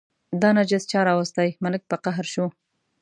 [0.41, 2.45] دا نجس چا راوستی، ملک په قهر شو.